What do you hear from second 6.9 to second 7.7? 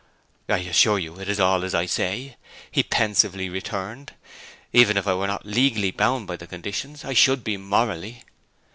I should be